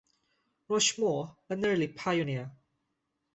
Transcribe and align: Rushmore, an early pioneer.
Rushmore, 0.67 1.37
an 1.51 1.63
early 1.63 1.87
pioneer. 1.87 2.49